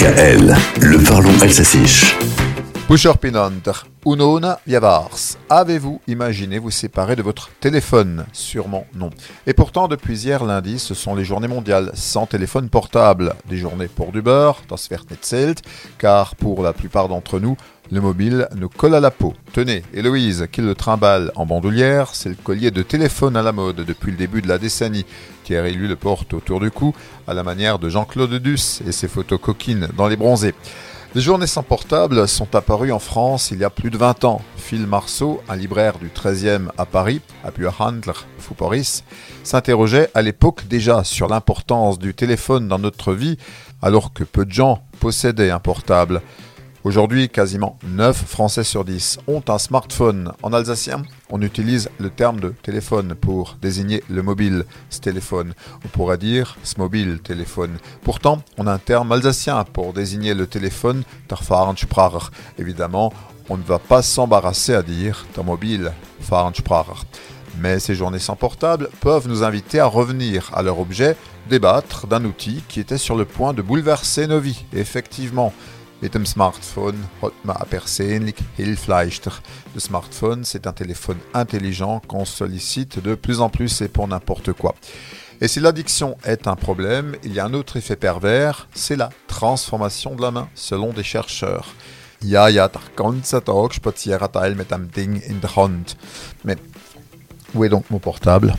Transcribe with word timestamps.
DKL, 0.00 0.56
le 0.80 1.04
parlons 1.04 1.38
alsacien. 1.42 1.84
Pusher 2.88 3.18
Pinanter, 3.20 3.84
Unona 4.06 4.58
Yavars. 4.66 5.36
Avez-vous 5.50 6.00
imaginé 6.08 6.58
vous 6.58 6.70
séparer 6.70 7.16
de 7.16 7.22
votre 7.22 7.50
téléphone? 7.60 8.24
Sûrement 8.32 8.86
non. 8.94 9.10
Et 9.46 9.52
pourtant, 9.52 9.88
depuis 9.88 10.24
hier 10.24 10.42
lundi, 10.42 10.78
ce 10.78 10.94
sont 10.94 11.14
les 11.14 11.24
journées 11.24 11.48
mondiales 11.48 11.90
sans 11.92 12.24
téléphone 12.24 12.70
portable. 12.70 13.34
Des 13.46 13.58
journées 13.58 13.88
pour 13.88 14.10
du 14.10 14.22
beurre, 14.22 14.62
das 14.70 14.88
wird 14.90 15.04
car 15.98 16.34
pour 16.34 16.62
la 16.62 16.72
plupart 16.72 17.08
d'entre 17.08 17.38
nous, 17.38 17.58
le 17.92 18.00
mobile 18.00 18.48
nous 18.54 18.68
colle 18.68 18.94
à 18.94 19.00
la 19.00 19.10
peau. 19.10 19.34
Tenez, 19.52 19.82
Héloïse, 19.92 20.46
qui 20.52 20.60
le 20.60 20.74
trimballe 20.74 21.32
en 21.34 21.44
bandoulière, 21.44 22.10
c'est 22.12 22.28
le 22.28 22.36
collier 22.36 22.70
de 22.70 22.82
téléphone 22.82 23.36
à 23.36 23.42
la 23.42 23.52
mode 23.52 23.84
depuis 23.84 24.12
le 24.12 24.16
début 24.16 24.42
de 24.42 24.48
la 24.48 24.58
décennie. 24.58 25.04
Thierry 25.44 25.72
lui 25.72 25.88
le 25.88 25.96
porte 25.96 26.32
autour 26.32 26.60
du 26.60 26.70
cou, 26.70 26.94
à 27.26 27.34
la 27.34 27.42
manière 27.42 27.78
de 27.78 27.88
Jean-Claude 27.88 28.34
Duss 28.34 28.80
et 28.86 28.92
ses 28.92 29.08
photos 29.08 29.40
coquines 29.40 29.88
dans 29.96 30.06
les 30.06 30.16
bronzés. 30.16 30.54
Les 31.16 31.20
journées 31.20 31.48
sans 31.48 31.64
portable 31.64 32.28
sont 32.28 32.54
apparues 32.54 32.92
en 32.92 33.00
France 33.00 33.50
il 33.50 33.58
y 33.58 33.64
a 33.64 33.70
plus 33.70 33.90
de 33.90 33.98
20 33.98 34.24
ans. 34.24 34.40
Phil 34.56 34.86
Marceau, 34.86 35.42
un 35.48 35.56
libraire 35.56 35.98
du 35.98 36.06
13e 36.06 36.68
à 36.78 36.86
Paris, 36.86 37.20
à 37.42 37.50
Buerhandler, 37.50 38.12
Fouporis, 38.38 39.02
s'interrogeait 39.42 40.10
à 40.14 40.22
l'époque 40.22 40.68
déjà 40.68 41.02
sur 41.02 41.26
l'importance 41.26 41.98
du 41.98 42.14
téléphone 42.14 42.68
dans 42.68 42.78
notre 42.78 43.12
vie, 43.12 43.38
alors 43.82 44.12
que 44.12 44.22
peu 44.22 44.44
de 44.44 44.52
gens 44.52 44.84
possédaient 45.00 45.50
un 45.50 45.58
portable. 45.58 46.22
Aujourd'hui, 46.82 47.28
quasiment 47.28 47.78
9 47.84 48.16
Français 48.16 48.64
sur 48.64 48.86
10 48.86 49.18
ont 49.26 49.42
un 49.48 49.58
smartphone. 49.58 50.32
En 50.42 50.54
alsacien, 50.54 51.02
on 51.28 51.42
utilise 51.42 51.90
le 51.98 52.08
terme 52.08 52.40
de 52.40 52.54
téléphone 52.62 53.14
pour 53.14 53.58
désigner 53.60 54.02
le 54.08 54.22
mobile, 54.22 54.64
ce 54.88 54.98
téléphone. 54.98 55.52
On 55.84 55.88
pourrait 55.88 56.16
dire 56.16 56.56
ce 56.62 56.80
mobile 56.80 57.20
téléphone. 57.22 57.76
Pourtant, 58.02 58.42
on 58.56 58.66
a 58.66 58.72
un 58.72 58.78
terme 58.78 59.12
alsacien 59.12 59.62
pour 59.64 59.92
désigner 59.92 60.32
le 60.32 60.46
téléphone, 60.46 61.02
Fahrensprache. 61.28 62.30
Évidemment, 62.58 63.12
on 63.50 63.58
ne 63.58 63.62
va 63.62 63.78
pas 63.78 64.00
s'embarrasser 64.00 64.72
à 64.72 64.82
dire 64.82 65.26
mobile, 65.44 65.92
Fahrensprache. 66.20 67.04
Mais 67.58 67.78
ces 67.78 67.94
journées 67.94 68.18
sans 68.18 68.36
portable 68.36 68.88
peuvent 69.00 69.28
nous 69.28 69.42
inviter 69.42 69.80
à 69.80 69.86
revenir 69.86 70.50
à 70.54 70.62
leur 70.62 70.78
objet, 70.78 71.14
débattre 71.50 72.06
d'un 72.06 72.24
outil 72.24 72.62
qui 72.68 72.80
était 72.80 72.96
sur 72.96 73.16
le 73.16 73.26
point 73.26 73.52
de 73.52 73.60
bouleverser 73.60 74.26
nos 74.26 74.40
vies. 74.40 74.64
effectivement, 74.72 75.52
Mit 76.02 76.14
dem 76.14 76.24
Smartphone 76.24 76.96
hat 77.20 77.32
man. 77.44 77.56
Le 79.74 79.80
smartphone, 79.80 80.44
c'est 80.44 80.66
un 80.66 80.72
téléphone 80.72 81.18
intelligent 81.34 82.00
qu'on 82.08 82.24
sollicite 82.24 83.02
de 83.02 83.14
plus 83.14 83.40
en 83.40 83.50
plus 83.50 83.82
et 83.82 83.88
pour 83.88 84.08
n'importe 84.08 84.52
quoi. 84.54 84.74
Et 85.42 85.48
si 85.48 85.60
l'addiction 85.60 86.16
est 86.24 86.46
un 86.46 86.56
problème, 86.56 87.16
il 87.22 87.32
y 87.34 87.40
a 87.40 87.44
un 87.44 87.54
autre 87.54 87.76
effet 87.76 87.96
pervers, 87.96 88.68
c'est 88.74 88.96
la 88.96 89.10
transformation 89.26 90.14
de 90.14 90.22
la 90.22 90.30
main, 90.30 90.48
selon 90.54 90.92
des 90.92 91.02
chercheurs. 91.02 91.74
Ja, 92.22 92.48
ja, 92.48 92.68
der 92.68 92.82
ganze 92.96 93.42
Tag 93.42 93.72
spazieren 93.72 94.56
mit 94.56 94.70
dem 94.70 94.90
Ding 94.90 95.22
in 95.22 95.40
der 95.40 95.56
Hand. 95.56 95.96
Mais 96.44 96.58
où 97.54 97.64
est 97.64 97.70
donc 97.70 97.88
mon 97.90 97.98
portable? 97.98 98.54